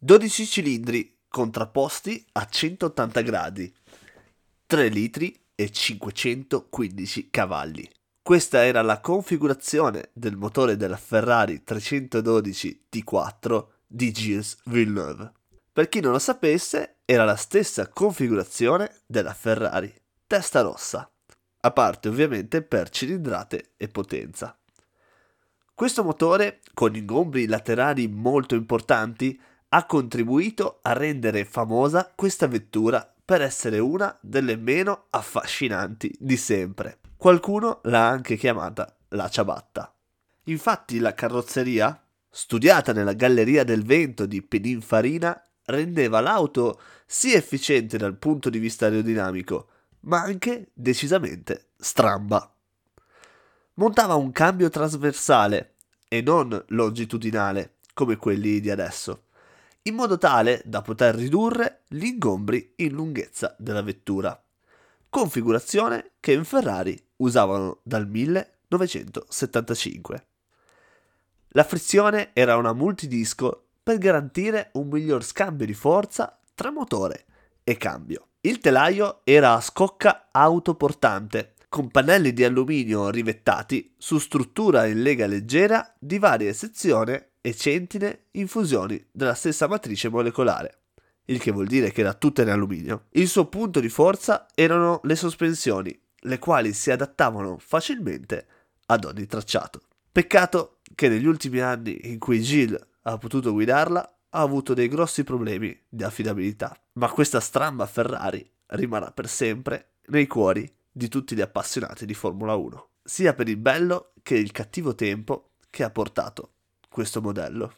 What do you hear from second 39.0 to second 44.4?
la ciabatta. Infatti la carrozzeria, studiata nella Galleria del Vento di